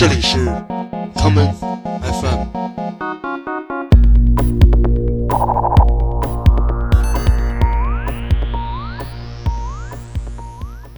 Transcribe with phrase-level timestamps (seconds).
[0.00, 0.38] 这里是
[1.14, 1.52] common
[2.00, 2.46] FM。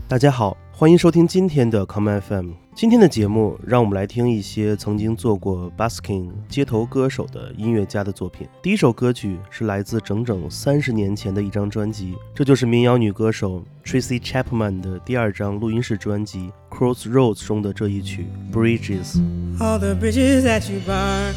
[0.06, 2.52] 大家好，欢迎收听今天的 Common FM。
[2.74, 8.48] 今天的节目，让我们来听一些曾经做过 busking 街头歌手的音乐家的作品。
[8.62, 19.16] 第一首歌曲是来自整整三十年前的一张专辑，这就是民谣女歌手 Tracy Chapman 的第二张录音室专辑《Crossroads》中的这一曲《Bridges》。
[19.58, 21.34] All the bridges that you burn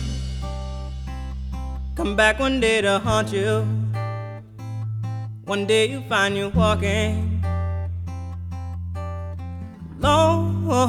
[1.96, 3.66] come back one day to haunt you.
[5.46, 7.35] One day you find you walking
[10.00, 10.86] lonely.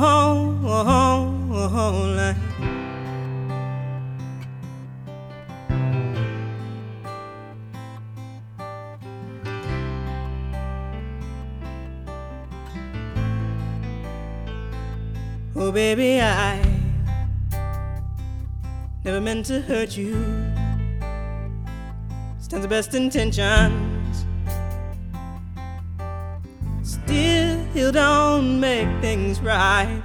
[15.58, 16.60] Oh, baby, I
[19.04, 20.14] never meant to hurt you.
[22.38, 23.85] Stands the best intentions.
[27.76, 30.02] Still don't make things right.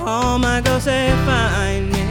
[0.00, 2.04] All my girls say find me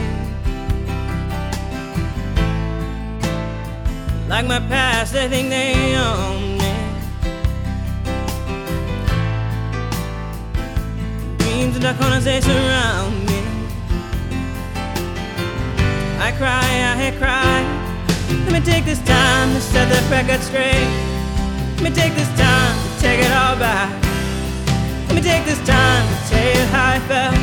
[4.28, 5.63] Like my past, they think they
[16.36, 17.62] cry, I cry.
[18.44, 20.88] Let me take this time to set the record straight.
[21.76, 23.90] Let me take this time to take it all back.
[25.06, 27.34] Let me take this time to tell you how I felt.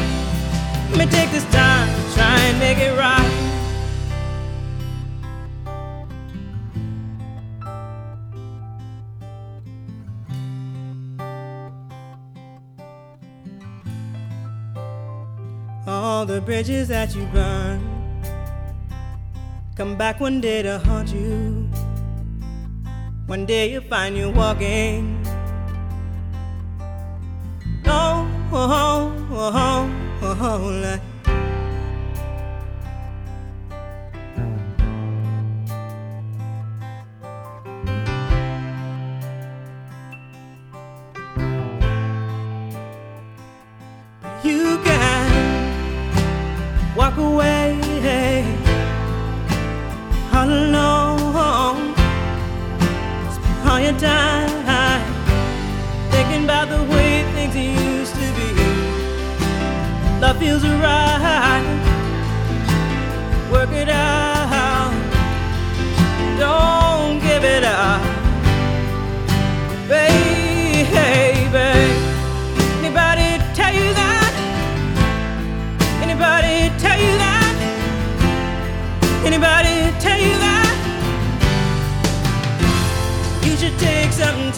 [0.92, 3.38] Let me take this time to try and make it right.
[15.88, 17.91] All the bridges that you burn
[19.76, 21.70] come back one day to haunt you.
[23.28, 25.26] One day you'll find you walking.
[27.86, 29.90] Oh, oh, oh,
[30.22, 31.02] oh, oh, like
[44.44, 45.26] You can
[46.96, 47.51] walk away
[60.42, 61.64] feels right.
[63.52, 64.92] Work it out.
[66.40, 68.02] Don't give it up,
[69.88, 70.82] baby.
[72.80, 74.34] Anybody tell you that?
[76.06, 77.56] Anybody tell you that?
[79.24, 79.76] Anybody
[80.06, 80.76] tell you that?
[83.46, 84.52] You should take some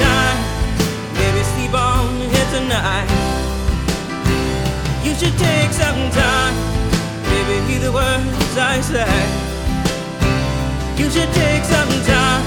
[5.23, 6.53] should take some time,
[7.31, 9.15] maybe hear the words I say.
[10.99, 12.43] You should take some time,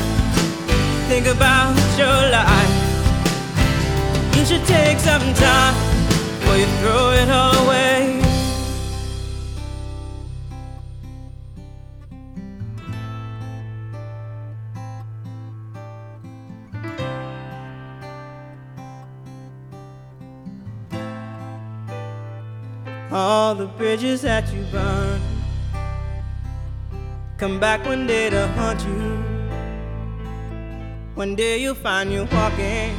[1.09, 2.75] think about your life.
[4.37, 5.75] You should take some time
[6.39, 7.96] before you throw it all away.
[23.47, 25.21] All the bridges that you burn
[27.39, 29.23] come back one day to haunt you.
[31.15, 32.97] One day you'll find you walking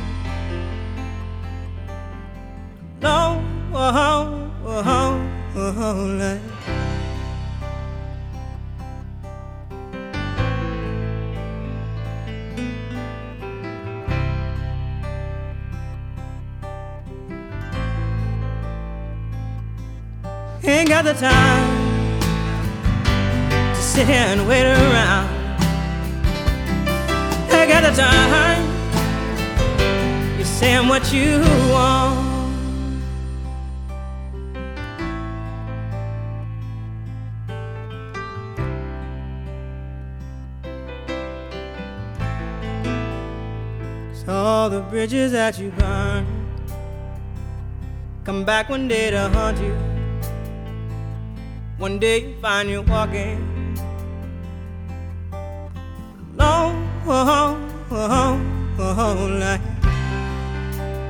[3.02, 3.44] long,
[3.74, 5.20] oh, oh,
[5.58, 6.57] oh, oh,
[20.64, 22.20] Ain't got the time
[23.74, 25.30] to sit here and wait around.
[27.52, 28.64] Ain't got the time.
[30.38, 31.40] You're saying what you
[31.72, 32.28] want.
[44.30, 46.26] all the bridges that you burn
[48.26, 49.97] come back one day to haunt you.
[51.80, 53.38] one day find you walking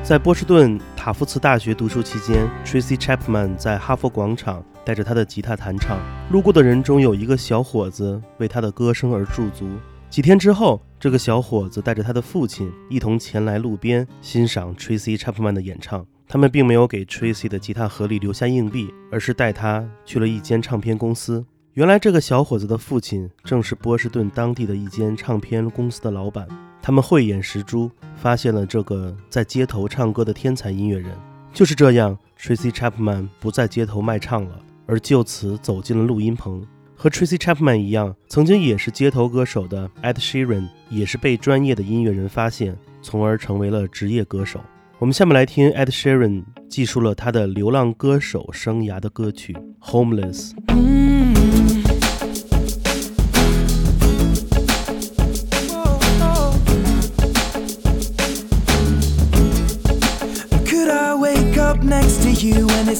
[0.04, 6.00] 在波士顿塔夫茨大学读书期间 tracy chapman 在哈佛广场带着她的吉他弹唱。
[6.32, 9.70] 路过的人中有一个小伙子为她的歌声而驻足。
[10.10, 16.06] 几天之后这个小伙子带着他的父亲一同前来路边欣赏 tracy chapman 的演唱。
[16.30, 21.46] 他们并没有给 Tracy 的吉他盒里留下硬币，而是带他去了一间唱片公司。
[21.74, 26.46] 原来，这个小伙子的父亲正是波士顿当地的一间唱片公司的老板。
[26.82, 31.12] 他们慧眼识珠，发现了这个在街头唱歌的天才音乐人。
[31.54, 36.66] 就是这样，Tracy Chapman 不在街头卖唱了，而就此走进了录音棚。
[36.96, 44.60] 和 Tracy Chapman 一样，曾经也是街头歌手的 Ed Sheeran 也是被专业的音乐人发现，从而成为了职业歌手。
[45.00, 50.54] 我们下面来听 Ed Sheeran 记述了他的流浪歌手生涯的歌曲《Homeless》。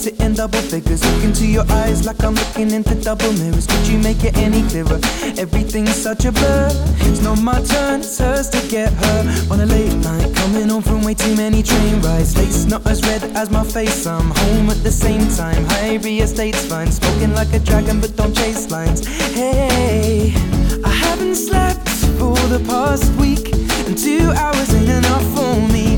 [0.06, 1.04] In double figures?
[1.04, 3.66] Look into your eyes like I'm looking into double mirrors.
[3.66, 5.00] Could you make it any clearer?
[5.36, 6.68] Everything's such a blur.
[7.08, 9.18] It's not my turn, it's hers to get her.
[9.50, 12.36] On a late night, coming home from way too many train rides.
[12.36, 14.06] Lace not as red as my face.
[14.06, 15.64] I'm home at the same time.
[15.64, 16.90] High estate's fine.
[16.92, 19.06] Smoking like a dragon, but don't chase lines.
[19.34, 20.32] Hey,
[20.84, 23.52] I haven't slept for the past week,
[23.86, 25.97] and two hours ain't enough for me.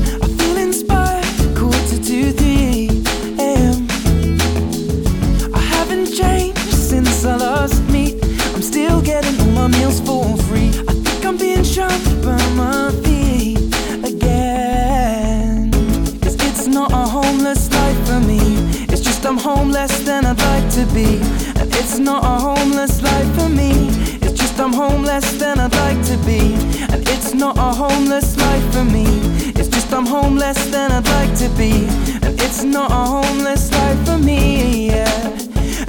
[20.71, 21.19] To be.
[21.59, 23.89] And it's not a homeless life for me.
[24.21, 26.53] It's just I'm homeless than I'd like to be.
[26.91, 29.05] And it's not a homeless life for me.
[29.59, 31.87] It's just I'm homeless than I'd like to be.
[32.23, 35.37] And it's not a homeless life for me, yeah.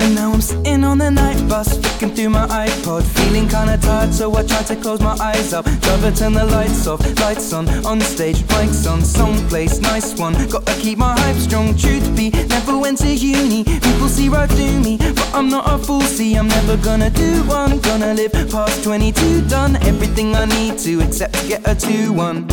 [0.00, 4.14] And now I'm sitting on the night bus, flicking through my iPod, feeling kinda tired,
[4.14, 5.64] so I try to close my eyes up.
[5.84, 10.34] Driver, turn the lights off, lights on, on stage, mics on, song plays, nice one.
[10.48, 13.64] Gotta keep my hype strong, truth be, never went to uni.
[13.64, 17.30] People see right through me, but I'm not a fool, see, I'm never gonna do
[17.60, 17.80] one.
[17.80, 22.46] Gonna live past 22, done everything I need to, except to get a 2 1.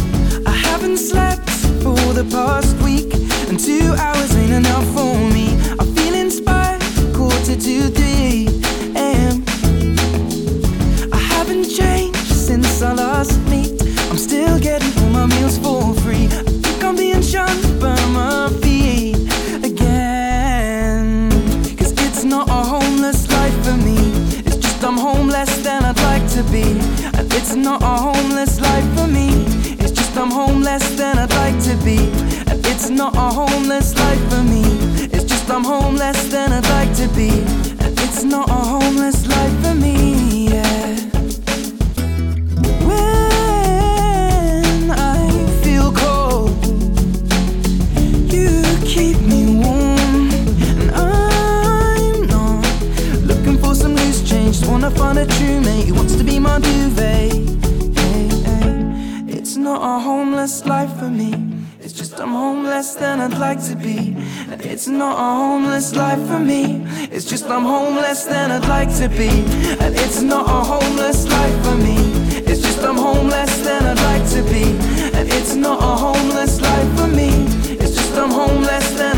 [0.46, 1.50] I haven't slept
[1.84, 3.14] for the past week,
[3.50, 5.48] and two hours ain't enough for me.
[5.82, 6.82] I feel inspired,
[7.16, 8.19] quarter to 3
[13.26, 13.78] since me.
[14.10, 16.26] I'm still getting all my meals for free.
[16.26, 19.16] I think I'm being shunned by my feet
[19.64, 21.30] again.
[21.78, 23.98] Cause it's not a homeless life for me.
[24.46, 26.64] It's just I'm home less than I'd like to be.
[27.18, 29.28] And it's not a homeless life for me.
[29.80, 31.98] It's just I'm home less than I'd like to be.
[32.50, 34.64] And it's not a homeless life for me.
[35.14, 37.30] It's just I'm home less than I'd like to be.
[37.84, 40.09] And it's not a homeless life for me,
[63.40, 64.16] like to be.
[64.52, 66.84] And it's not a homeless life for me.
[67.12, 69.30] It's just I'm home less than I'd like to be.
[69.80, 71.98] And it's not a homeless life for me.
[72.50, 74.66] It's just I'm home less than I'd like to be.
[75.18, 77.30] And it's not a homeless life for me.
[77.82, 79.09] It's just I'm home less than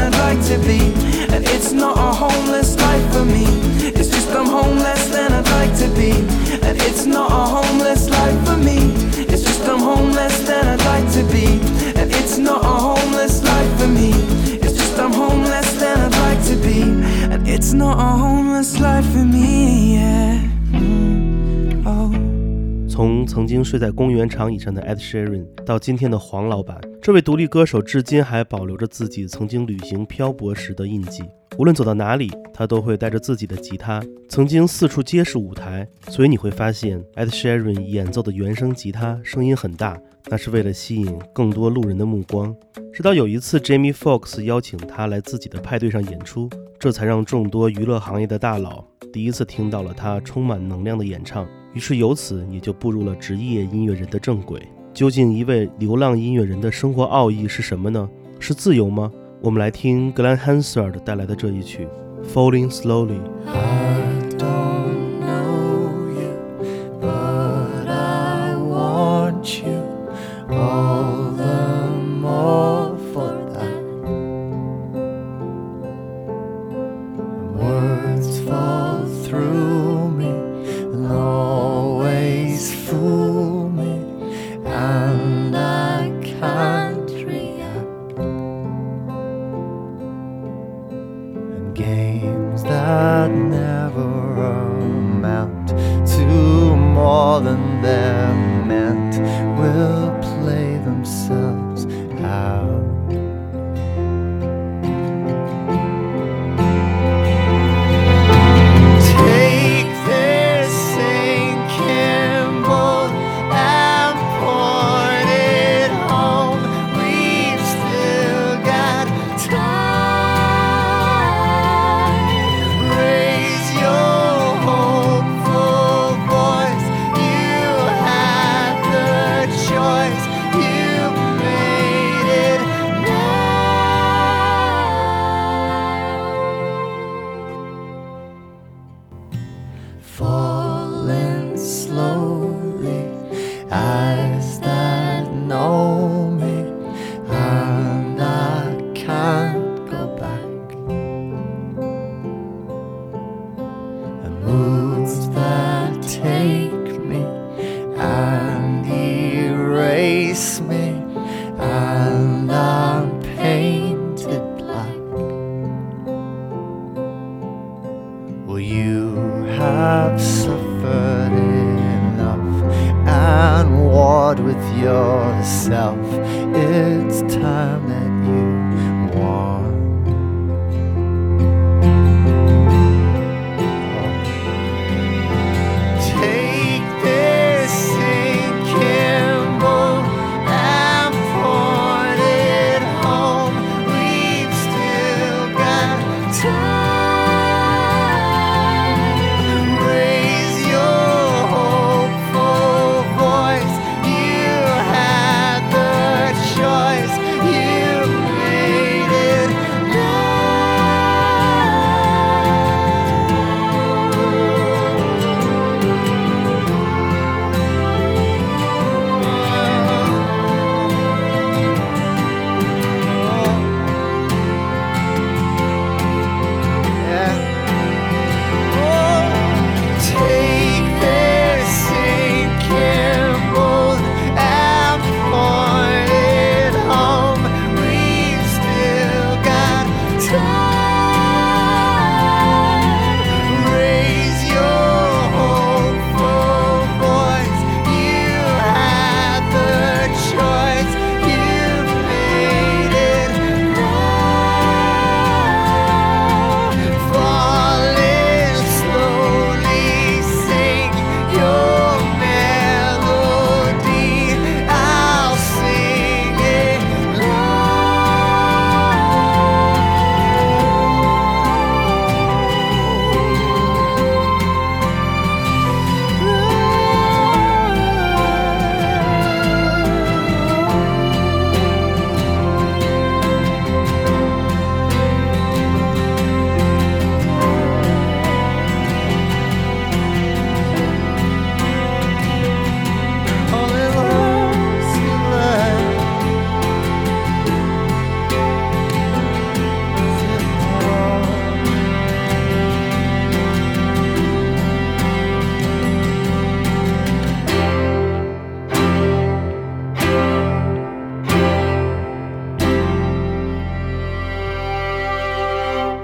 [23.41, 31.24] 曾经睡在公园长椅上的 Ed Sheeran 到今天的黄老板，这位独立歌手至今还保留着自己曾经旅行漂泊时的印记。
[31.57, 35.88] 无论走到哪里，他都会带着自己的吉他，曾经四处皆是舞台。
[36.07, 42.55] 所以你会发现，Ed Sheeran 演奏的原声吉他声音很大，那是为了吸引更多路人的目光。
[42.93, 51.50] 直到有一次，Jamie Foxx 邀请他来自己的派对上演出，这才让众多娱乐行业的大佬第一次听到了他充满能量的演唱。
[51.73, 54.61] 于是由此也就步入了职业音乐人的正轨。
[54.93, 58.09] 究竟一位流浪音乐人的生活奥义是什么呢？
[58.39, 59.11] 是自由吗？
[59.41, 61.87] 我们来听 Glen Hansard 带来的这一曲
[62.33, 63.19] 《Falling Slowly》。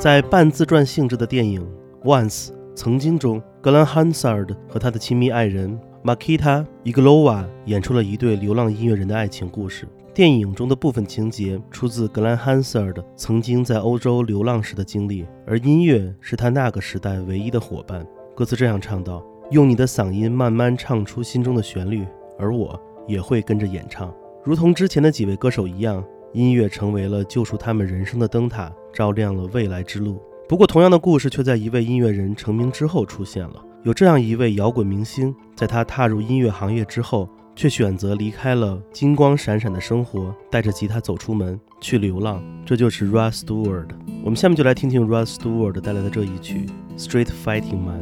[0.08, 1.62] 在半自传性质的电影
[2.06, 9.86] 《Once》曾经中，格兰·汉萨尔和他的亲密爱人 Makita Iglova 演出了一对流浪音乐人的爱情故事。
[10.14, 18.08] 电影中的部分情节出自格兰·汉萨尔曾经在欧洲流浪时的经历，而音乐是他那个时代唯一的伙伴。
[18.34, 19.22] 歌词这样唱道
[19.52, 22.08] ：“用你的嗓音慢慢唱出心中的旋律，
[22.40, 30.22] 而我也会跟着演唱。”如同之前的几位歌手一样，音乐成为了救赎他们人生的灯塔，照亮了未来之路。
[30.48, 33.64] 不过，同样的故事却在一位音乐人成名之后出现了。
[33.84, 42.44] 有这样一位摇滚明星，在他踏入音乐行业之后，却选择离开了金光闪闪的生活，带着吉他走出门去流浪。
[42.66, 43.90] 这就是 Russ Stewart。
[44.24, 46.66] 我们下面就来听听 Russ Stewart 带来的这一曲
[47.00, 48.02] 《Street Fighting Man》。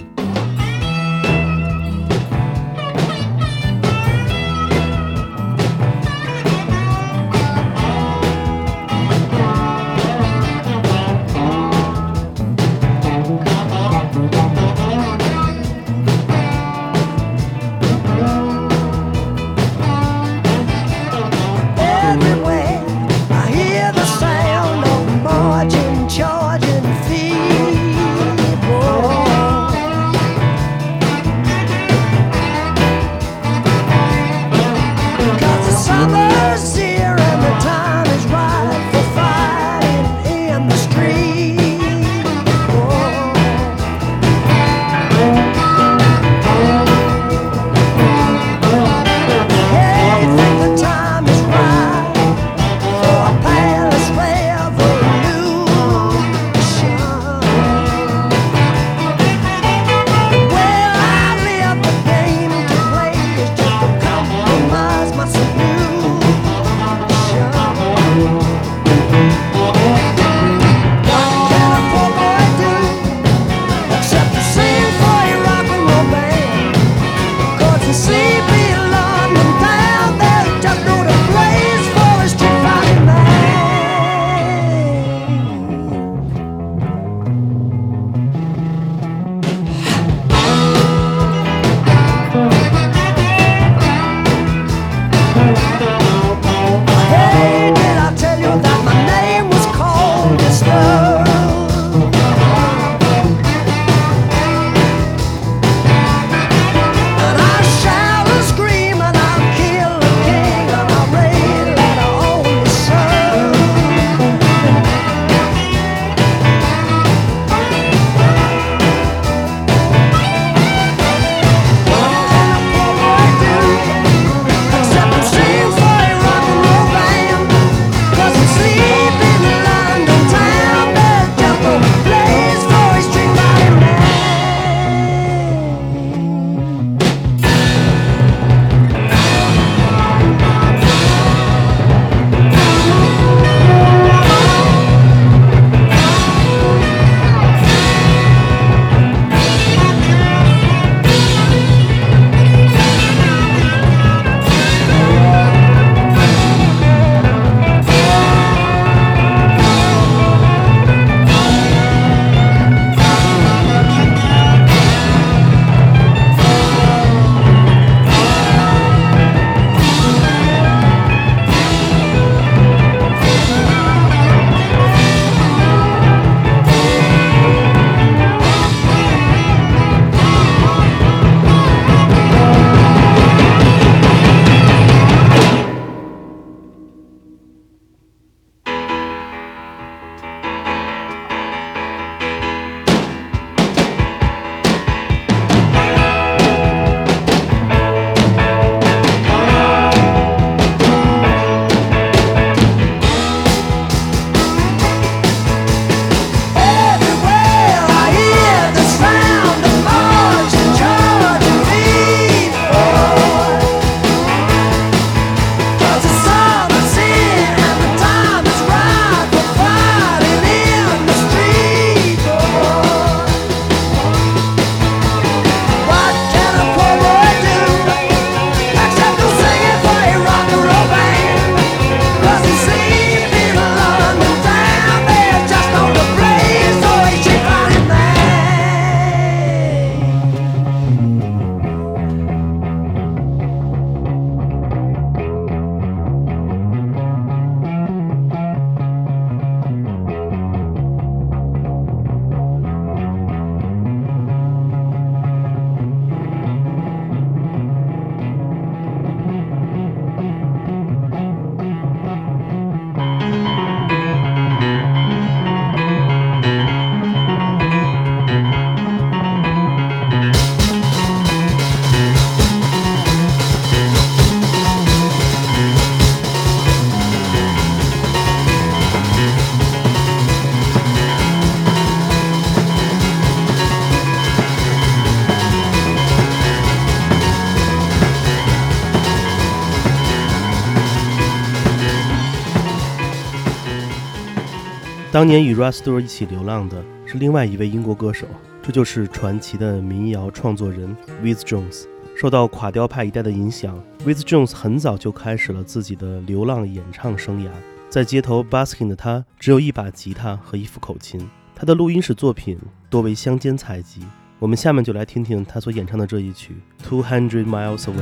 [295.15, 298.27] 当年与 r u s t o r 一起流浪的是另外一位英国歌手，
[298.61, 301.85] 这就是传奇的民谣创作人 With Jones。
[302.17, 307.49] 受到垮雕派一代的影响，With Jones 很早就开始了自己的流浪演唱生涯。
[307.89, 311.25] 在街头 busking 的他，只有一把吉他和一副口琴。
[311.55, 314.01] 他的录音室作品多为乡间采集。
[314.37, 317.93] 我们下面就来听听他所演唱的这一曲《Two Hundred Miles Away》。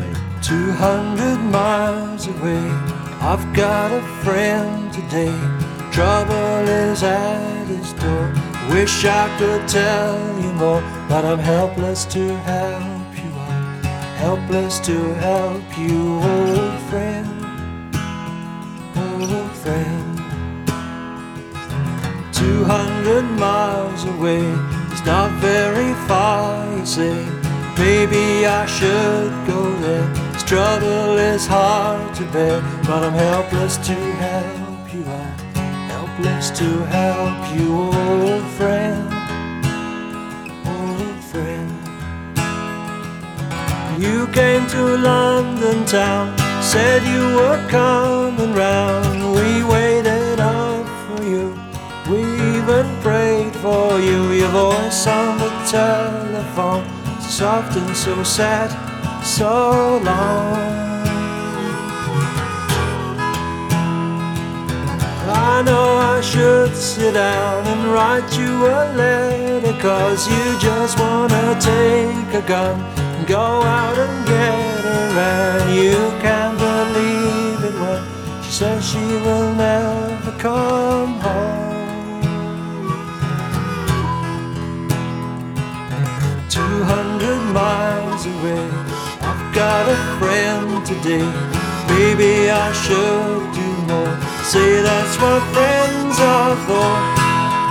[0.42, 2.58] Two hundred miles away,
[3.22, 5.30] I've got a friend today.
[5.94, 8.34] Trouble is at his door.
[8.72, 13.86] Wish I could tell you more, but I'm helpless to help you out.
[14.18, 17.30] Helpless to help you, old friend.
[18.98, 20.18] Old friend.
[22.34, 24.42] Two hundred miles away,
[24.92, 27.24] it's not very far, you say.
[27.78, 30.08] Maybe I should go there.
[30.34, 34.33] This trouble is hard to bear, but I'm helpless to help.
[36.14, 39.12] To help you, old friend.
[40.64, 41.72] Old friend.
[44.00, 49.34] You came to London town, said you were coming round.
[49.34, 51.60] We waited up for you.
[52.08, 52.22] We
[52.58, 54.34] even prayed for you.
[54.34, 56.86] Your voice on the telephone,
[57.22, 58.70] soft and so sad,
[59.26, 60.93] so long.
[65.56, 71.46] I know I should sit down and write you a letter, cause you just wanna
[71.62, 72.82] take a gun
[73.16, 73.46] and go
[73.80, 78.02] out and get her, and you can't believe it when
[78.44, 81.72] she says she will never come home.
[86.50, 88.68] Two hundred miles away,
[89.30, 91.30] I've got a friend today.
[91.90, 94.33] Maybe I should do more.
[94.54, 96.94] Say that's what friends are for.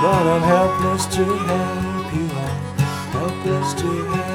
[0.03, 2.81] But I'm helpless to help you out.
[3.15, 4.32] Helpless to help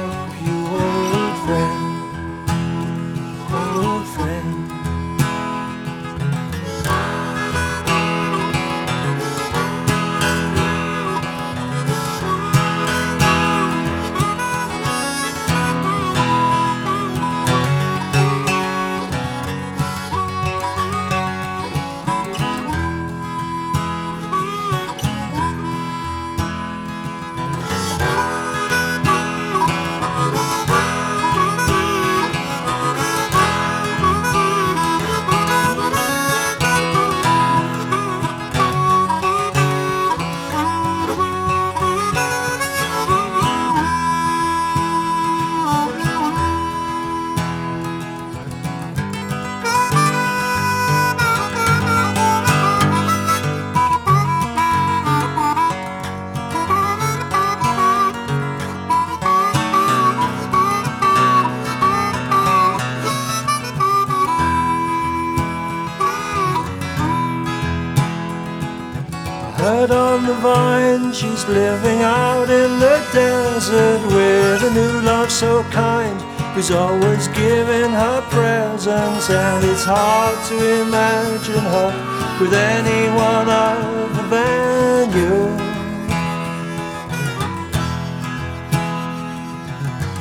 [70.40, 76.20] vine she's living out in the desert with a new love so kind
[76.54, 85.12] who's always giving her presents and it's hard to imagine her with anyone other than
[85.12, 85.68] you.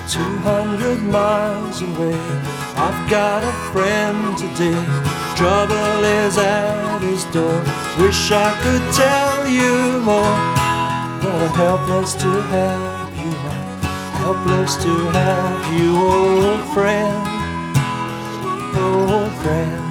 [0.09, 2.19] Two hundred miles away,
[2.75, 4.83] I've got a friend today.
[5.35, 7.86] Trouble is at his door.
[7.99, 10.37] Wish I could tell you more,
[11.19, 13.83] but I'm helpless to have you out.
[14.21, 17.17] Helpless to have you, old friend,
[18.77, 19.81] old friend.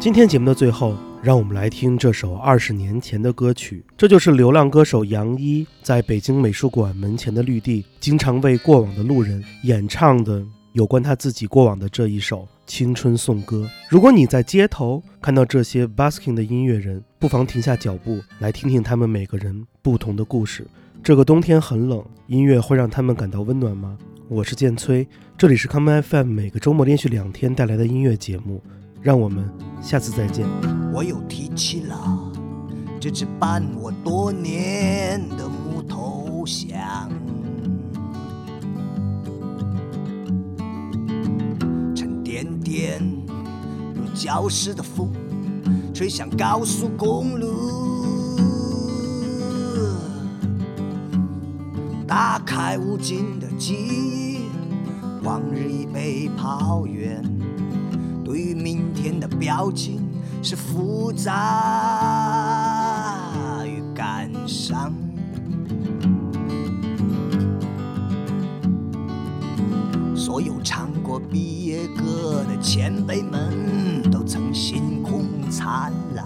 [0.00, 3.84] 今天节目的最后，让我们来听这首二十年前的歌曲。
[3.96, 10.44] 这就是流浪歌手杨一在北京美术馆门前的绿地，经常为过往的路人演唱的
[10.76, 13.66] 有关他自己过往的这一首青春颂歌。
[13.88, 20.66] 如果你在街头看到这些 busking 的音乐人，不妨停下脚步来听听他们每个人不同的故事。
[21.02, 23.96] 这个冬天很冷，音乐会让他们感到温暖吗？
[24.28, 25.08] 我是建崔，
[25.38, 28.62] 这里是 Come FM，每个周末连续两天带来的音乐节目。
[29.00, 29.48] 让我们
[29.80, 30.46] 下次再见。
[30.92, 32.30] 我又提起了
[33.00, 37.10] 这只伴我多年的木头箱，
[42.66, 43.00] 沉甸甸
[43.94, 45.12] 如礁石的风，
[45.94, 47.46] 吹向高速公路，
[52.08, 54.40] 打开无尽的记忆，
[55.22, 57.22] 往日已被抛远。
[58.24, 60.02] 对于明天的表情
[60.42, 61.30] 是复杂
[63.64, 64.92] 与感伤。
[70.16, 76.24] 所有唱过毕业歌的前辈们都曾星空灿烂。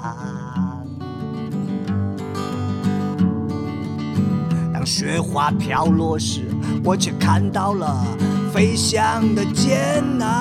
[4.73, 6.47] 当雪花飘落时，
[6.85, 8.07] 我却看到了
[8.53, 10.39] 飞翔的艰难。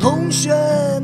[0.00, 0.54] 同学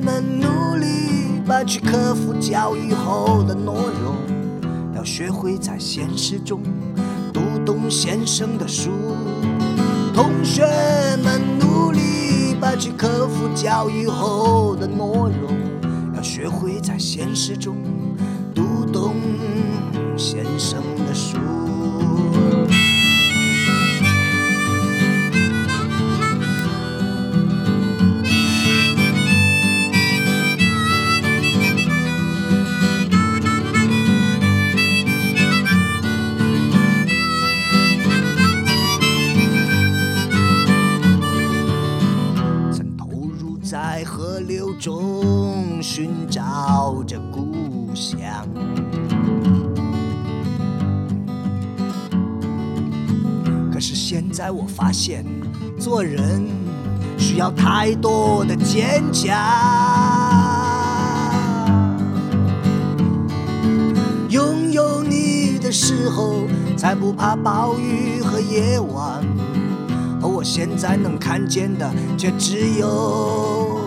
[0.02, 4.14] 们努力把去克服教育后的懦弱，
[4.94, 6.62] 要学会在现实中
[7.64, 8.90] 读懂先生的书。
[10.14, 10.62] 同学
[11.22, 15.50] 们努力把去克服教育后的懦弱，
[16.14, 17.76] 要学会在现实中
[18.54, 19.14] 读懂
[20.16, 21.38] 先生的书。
[54.50, 55.24] 我发现，
[55.78, 56.46] 做人
[57.16, 59.30] 需要太多的坚强。
[64.28, 69.24] 拥有你的时候，才不怕暴雨和夜晚。
[70.22, 73.79] 而我现在能看见的，却只有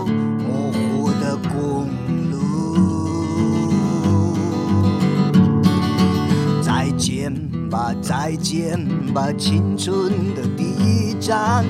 [8.01, 8.79] 再见
[9.13, 11.65] 吧，青春的第一站。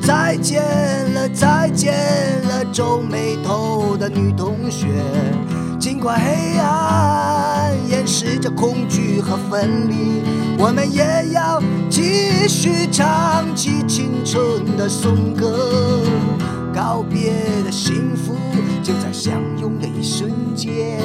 [0.00, 0.62] 再见
[1.12, 1.92] 了，再见
[2.44, 4.86] 了，皱眉头的女同学。
[5.78, 10.22] 尽管黑暗掩饰着恐惧和分离，
[10.58, 16.02] 我们也要继续唱起青春的颂歌。
[16.74, 17.32] 告别
[17.64, 18.34] 的幸福
[18.82, 21.00] 就在相拥的一瞬间。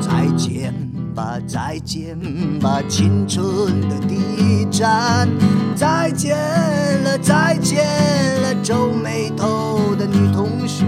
[0.00, 0.72] 再见
[1.14, 2.18] 吧，再见
[2.60, 5.28] 吧，青春的第一站。
[5.74, 6.36] 再见
[7.04, 7.84] 了，再见。
[8.42, 10.84] 了，皱眉头的女同学。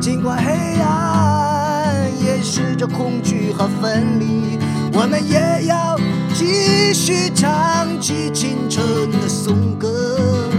[0.00, 4.58] 尽管黑暗掩饰着恐惧和分离，
[4.92, 5.98] 我们也要
[6.34, 10.50] 继续唱起青春的颂歌。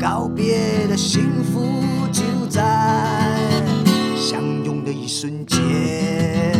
[0.00, 2.62] 告别的幸福就在
[4.16, 6.59] 相拥的一瞬间。